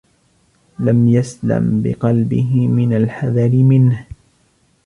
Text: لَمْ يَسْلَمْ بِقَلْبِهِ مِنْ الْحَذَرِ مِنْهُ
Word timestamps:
لَمْ 0.79 1.07
يَسْلَمْ 1.07 1.81
بِقَلْبِهِ 1.81 2.67
مِنْ 2.67 2.93
الْحَذَرِ 2.93 3.49
مِنْهُ 3.51 4.05